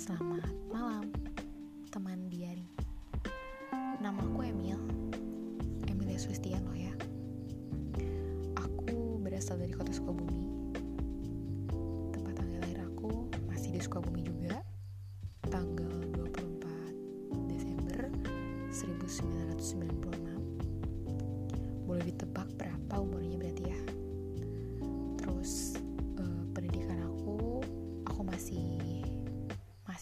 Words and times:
Selamat 0.00 0.48
malam, 0.72 1.12
teman 1.92 2.32
diari. 2.32 2.64
Nama 4.00 4.16
aku 4.16 4.48
Emil, 4.48 4.80
Emilia 5.92 6.16
Sustiano 6.16 6.72
ya. 6.72 6.88
Aku 8.56 9.20
berasal 9.20 9.60
dari 9.60 9.76
kota 9.76 9.92
Sukabumi. 9.92 10.72
Tempat 12.16 12.32
tanggal 12.32 12.64
lahir 12.64 12.80
aku 12.80 13.28
masih 13.44 13.76
di 13.76 13.80
Sukabumi 13.84 14.24
juga. 14.24 14.64
Tanggal 15.52 15.92
24 16.16 17.52
Desember 17.52 18.08
1996. 18.72 20.00
Boleh 21.84 22.04
ditebak 22.08 22.48
berapa 22.56 23.04
umurnya 23.04 23.36
berarti 23.36 23.68
ya? 23.68 23.69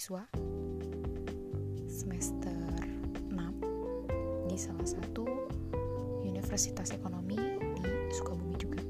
Mahasiswa 0.00 0.24
semester 1.92 2.56
6 3.28 4.48
di 4.48 4.56
salah 4.56 4.88
satu 4.88 5.28
universitas 6.24 6.96
ekonomi 6.96 7.36
di 7.36 7.84
Sukabumi 8.16 8.56
juga. 8.56 8.80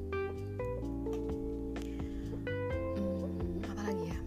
Hmm, 2.95 3.59
apa 3.75 3.91
lagi 3.91 4.07
ya? 4.07 4.19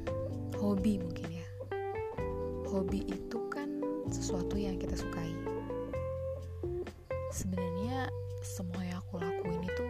Hobi 0.61 1.01
mungkin 1.01 1.25
ya. 1.33 1.49
Hobi 2.69 3.09
itu 3.09 3.41
kan 3.49 3.81
sesuatu 4.13 4.61
yang 4.61 4.77
kita 4.77 4.93
sukai. 4.93 5.33
Sebenarnya 7.33 8.13
semua 8.45 8.85
yang 8.85 9.01
aku 9.01 9.25
lakuin 9.25 9.65
itu 9.65 9.85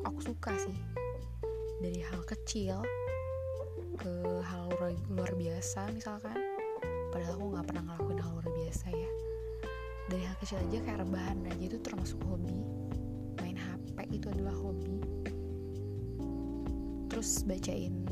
aku 0.00 0.24
suka 0.24 0.56
sih. 0.56 0.80
Dari 1.84 2.00
hal 2.08 2.24
kecil 2.24 2.80
ke 3.98 4.14
hal 4.46 4.70
luar, 5.10 5.34
biasa 5.34 5.90
misalkan. 5.90 6.38
Padahal 7.10 7.34
aku 7.34 7.46
nggak 7.50 7.66
pernah 7.66 7.82
ngelakuin 7.82 8.20
hal 8.22 8.30
luar 8.38 8.48
biasa 8.54 8.86
ya. 8.94 9.10
Dari 10.06 10.22
hal 10.22 10.36
kecil 10.38 10.58
aja 10.62 10.78
kayak 10.86 10.98
rebahan 11.02 11.38
aja 11.50 11.64
itu 11.66 11.78
termasuk 11.82 12.22
hobi. 12.30 12.62
Main 13.42 13.58
HP 13.58 14.06
itu 14.14 14.30
adalah 14.30 14.54
hobi. 14.54 15.02
Terus 17.10 17.42
bacain 17.42 18.06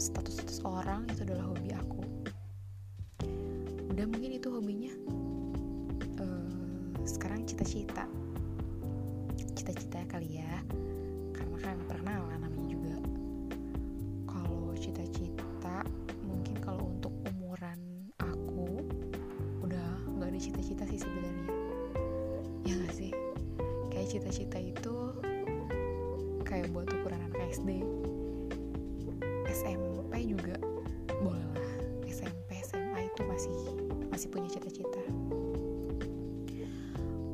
status-status 0.00 0.64
orang 0.64 1.04
itu 1.12 1.28
adalah 1.28 1.52
hobi 1.52 1.70
aku. 1.76 2.02
Udah 3.92 4.06
mungkin 4.08 4.40
itu 4.40 4.48
hobinya. 4.48 4.92
Eh, 6.16 7.04
sekarang 7.04 7.44
cita-cita. 7.44 8.08
Cita-cita 9.52 10.00
kali 10.08 10.40
ya. 10.40 10.64
Karena 11.36 11.56
kan 11.60 11.76
perkenalan 11.84 12.40
namanya 12.40 12.65
cita-cita 24.36 24.60
itu 24.60 24.96
kayak 26.44 26.68
buat 26.76 26.84
ukuran 26.92 27.24
anak 27.24 27.56
SD 27.56 27.80
SMP 29.48 30.28
juga 30.28 30.60
boleh 31.24 31.40
lah. 31.56 31.72
SMP 32.04 32.60
SMA 32.60 33.08
itu 33.08 33.24
masih 33.24 33.56
masih 34.12 34.28
punya 34.28 34.52
cita-cita. 34.52 35.00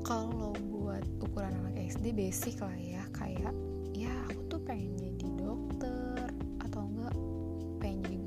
Kalau 0.07 0.55
buat 0.71 1.03
ukuran 1.19 1.51
anak 1.67 1.91
SD 1.91 2.15
basic 2.15 2.63
lah 2.63 2.79
ya. 2.79 3.03
Kayak 3.11 3.51
ya 3.91 4.15
aku 4.31 4.47
tuh 4.47 4.61
pengen 4.63 4.95
jadi 4.95 5.27
dokter 5.43 6.31
atau 6.63 6.87
enggak 6.87 7.19
pengen 7.83 7.99
jadi 8.07 8.19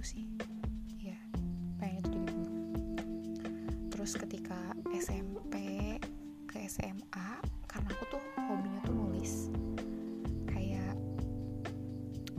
guru 0.00 0.16
sih. 0.16 0.24
Ya 0.96 1.20
pengen 1.76 2.00
jadi 2.08 2.32
guru. 2.32 2.56
Terus 3.92 4.16
ketika 4.16 4.56
SMP 4.96 5.60
ke 6.48 6.56
SMA 6.72 7.28
karena 7.68 7.88
aku 7.92 8.16
tuh 8.16 8.22
hobinya 8.48 8.80
tuh 8.80 8.96
nulis. 8.96 9.52
Kayak 10.48 10.96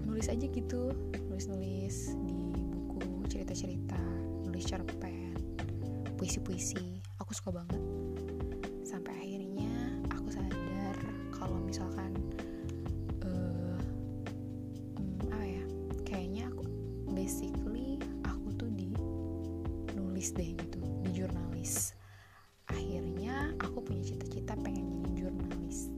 nulis 0.10 0.26
aja 0.26 0.42
gitu 0.42 0.90
nulis-nulis 1.30 2.18
di 2.26 2.66
buku 2.66 3.30
cerita-cerita 3.30 4.02
nulis 4.42 4.66
cerpen 4.66 5.38
puisi-puisi. 6.18 6.98
Aku 7.22 7.30
suka 7.38 7.62
banget. 7.62 7.78
Sampai 8.90 9.14
akhirnya 9.22 9.70
aku 10.10 10.34
sadar 10.34 10.98
kalau 11.30 11.62
misalkan 11.62 12.10
deh 20.36 20.56
gitu 20.56 20.80
di 21.04 21.10
jurnalis. 21.12 21.96
Akhirnya 22.72 23.52
aku 23.60 23.84
punya 23.84 24.02
cita-cita 24.16 24.56
pengen 24.60 24.88
jadi 24.88 25.28
jurnalis. 25.28 25.92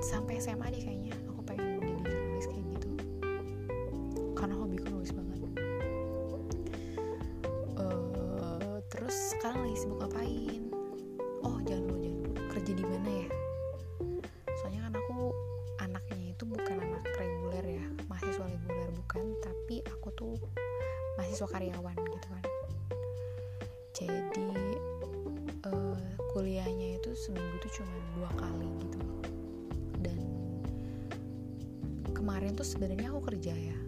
Sampai 0.00 0.40
SMA 0.40 0.72
deh 0.72 0.80
kayaknya 0.80 1.12
aku 1.28 1.40
pengen 1.44 1.80
jadi 1.80 1.92
jurnalis 2.08 2.46
kayak 2.48 2.64
gitu. 2.76 2.90
Karena 4.32 4.54
hobiku 4.56 4.86
nulis 4.92 5.12
banget. 5.12 5.40
Eh, 7.76 8.78
terus 8.88 9.16
sekarang 9.36 9.66
lagi 9.68 9.76
sibuk 9.76 9.98
ngapain? 10.00 10.62
Oh 11.44 11.60
jangan 11.68 11.84
dulu 11.84 11.98
jangan 12.00 12.18
dulu 12.24 12.40
kerja 12.48 12.72
di 12.72 12.84
mana 12.84 13.10
ya? 13.12 13.28
Soalnya 14.62 14.80
kan 14.88 14.94
aku 14.96 15.16
anaknya 15.84 16.32
itu 16.32 16.44
bukan 16.48 16.76
anak 16.80 17.04
reguler 17.20 17.66
ya 17.76 17.84
mahasiswa 18.08 18.46
reguler 18.48 18.88
bukan. 19.04 19.22
Tapi 19.44 19.84
aku 19.84 20.08
tuh 20.16 20.34
mahasiswa 21.16 21.48
karyawan 21.48 22.05
kuliahnya 26.36 27.00
itu 27.00 27.16
seminggu 27.16 27.56
tuh 27.64 27.80
cuma 27.80 27.96
dua 28.12 28.28
kali 28.36 28.68
gitu. 28.84 29.00
Dan 30.04 30.20
kemarin 32.12 32.52
tuh 32.52 32.68
sebenarnya 32.68 33.08
aku 33.08 33.24
kerja 33.32 33.56
ya. 33.56 33.78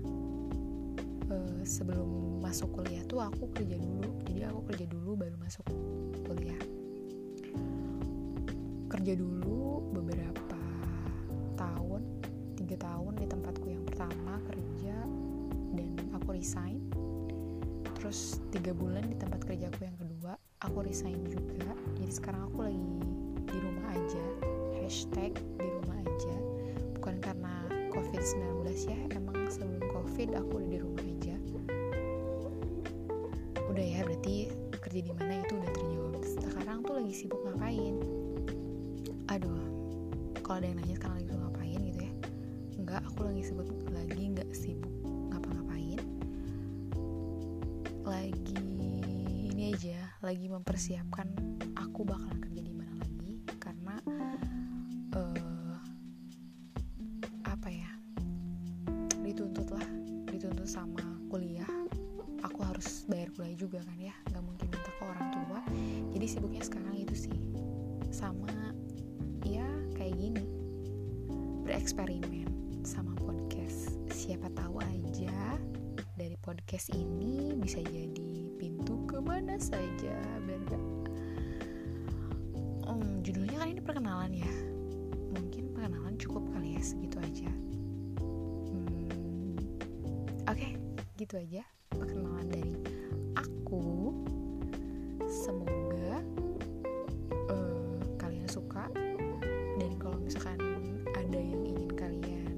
Eh, 1.28 1.60
sebelum 1.68 2.40
masuk 2.40 2.72
kuliah 2.72 3.04
tuh 3.04 3.20
aku 3.20 3.52
kerja 3.52 3.76
dulu. 3.76 4.08
Jadi 4.24 4.48
aku 4.48 4.64
kerja 4.64 4.88
dulu 4.88 5.10
baru 5.20 5.36
masuk 5.36 5.68
kuliah. 6.24 6.56
Kerja 8.96 9.12
dulu 9.12 9.92
beberapa 9.92 10.56
tahun 11.60 12.00
tiga 12.56 12.80
tahun 12.80 13.12
di 13.20 13.26
tempatku 13.28 13.66
yang 13.68 13.84
pertama 13.84 14.40
kerja 14.48 14.96
dan 15.76 15.92
aku 16.16 16.32
resign. 16.32 16.80
Terus 18.00 18.40
tiga 18.48 18.72
bulan 18.72 19.04
di 19.04 19.20
tempat 19.20 19.44
kerjaku 19.44 19.84
yang 19.84 20.00
kedua 20.00 20.47
aku 20.62 20.82
resign 20.82 21.22
juga. 21.30 21.70
Jadi 21.98 22.12
sekarang 22.12 22.50
aku 22.50 22.66
lagi 22.66 22.90
di 23.46 23.58
rumah 23.62 23.86
aja. 23.94 24.24
Hashtag 24.78 25.38
di 25.58 25.66
rumah 25.66 25.98
aja. 26.02 26.36
Bukan 26.98 27.16
karena 27.22 27.54
covid 27.94 28.22
19 28.22 28.66
ya 28.90 28.98
emang 29.14 29.46
sebelum 29.46 29.82
covid 29.94 30.34
aku 30.34 30.58
udah 30.58 30.70
di 30.70 30.78
rumah 30.82 31.04
aja. 31.04 31.36
Udah 33.70 33.84
ya 33.84 34.00
berarti 34.02 34.50
kerja 34.82 35.00
di 35.04 35.12
mana 35.14 35.42
itu 35.42 35.54
udah 35.54 35.70
terjawab. 35.70 36.22
Sekarang 36.26 36.78
tuh 36.82 36.94
lagi 36.98 37.12
sibuk 37.14 37.40
ngapain? 37.46 37.94
Aduh 39.30 39.62
kalau 40.42 40.64
ada 40.64 40.66
yang 40.72 40.78
nanya 40.80 40.96
sekarang 40.96 41.16
lagi 41.22 41.34
ngapain 41.38 41.80
gitu 41.86 42.00
ya? 42.02 42.12
Enggak 42.80 43.02
aku 43.06 43.20
lagi 43.30 43.42
sibuk 43.46 43.68
lagi 43.94 44.22
nggak 44.34 44.50
sibuk 44.50 44.94
ngapa-ngapain. 45.30 46.00
Lagi 48.08 48.97
ini 49.58 49.74
aja 49.74 49.98
lagi 50.22 50.46
mempersiapkan 50.46 51.34
aku 51.74 52.06
bakalan 52.06 52.38
kerja 52.38 52.62
di 52.62 52.70
mana 52.70 52.94
lagi 52.94 53.42
karena 53.58 53.98
eh, 55.18 55.74
apa 57.42 57.66
ya 57.66 57.90
dituntut 59.18 59.66
lah 59.74 59.82
dituntut 60.30 60.62
sama 60.62 61.02
kuliah. 61.26 61.66
Aku 62.46 62.62
harus 62.62 63.02
bayar 63.10 63.34
kuliah 63.34 63.58
juga 63.58 63.82
kan 63.82 63.98
ya 63.98 64.14
nggak 64.30 64.46
mungkin 64.46 64.70
minta 64.70 64.94
ke 64.94 65.02
orang 65.02 65.26
tua. 65.34 65.60
Jadi 66.14 66.26
sibuknya 66.30 66.62
sekarang 66.62 66.94
itu 66.94 67.26
sih 67.26 67.38
sama 68.14 68.54
ya 69.42 69.66
kayak 69.98 70.14
gini. 70.22 70.46
Bereksperimen 71.66 72.78
sama 72.86 73.10
podcast. 73.18 73.90
Siapa 74.14 74.54
tahu 74.54 74.78
aja 74.78 75.58
dari 76.14 76.38
podcast 76.38 76.94
ini 76.94 77.58
bisa 77.58 77.82
jadi 77.82 78.47
mana 79.28 79.60
saja 79.60 80.16
biar 80.48 80.60
gak 80.72 80.80
hmm, 82.88 83.20
judulnya 83.20 83.60
kan 83.60 83.68
ini 83.68 83.82
perkenalan 83.84 84.32
ya. 84.32 84.52
Mungkin 85.36 85.76
perkenalan 85.76 86.16
cukup 86.16 86.48
kali 86.56 86.80
ya 86.80 86.82
segitu 86.82 87.20
aja. 87.20 87.52
Hmm, 88.72 89.60
oke 90.48 90.56
okay, 90.56 90.80
gitu 91.20 91.36
aja 91.36 91.60
perkenalan 91.92 92.48
dari 92.48 92.72
aku. 93.36 94.16
Semoga 95.28 96.24
uh, 97.52 98.00
kalian 98.16 98.48
suka. 98.48 98.88
Dan 99.76 99.92
kalau 100.00 100.16
misalkan 100.24 100.56
ada 101.12 101.36
yang 101.36 101.68
ingin 101.68 101.92
kalian 101.92 102.56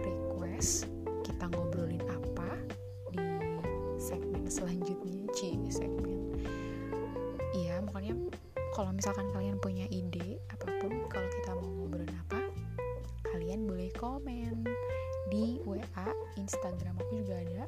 request 0.00 0.88
kita 1.28 1.44
ngobrolin 1.52 2.00
apa 2.08 2.56
di 3.12 3.20
segmen 4.00 4.48
selanjutnya. 4.48 4.99
Kalau 8.70 8.90
misalkan 8.94 9.26
kalian 9.34 9.58
punya 9.58 9.86
ide 9.90 10.38
apa 10.50 10.66
pun 10.78 10.92
kalau 11.10 11.28
kita 11.28 11.50
mau 11.58 11.70
ngobrolin 11.74 12.14
apa 12.28 12.40
kalian 13.30 13.66
boleh 13.66 13.90
komen 13.98 14.62
di 15.30 15.62
WA 15.62 16.08
Instagram 16.34 16.98
aku 16.98 17.22
juga 17.22 17.38
ada. 17.38 17.64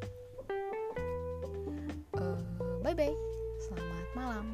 Uh, 2.19 2.43
bye 2.83 2.95
bye 2.95 3.15
selamat 3.63 4.07
malam 4.15 4.47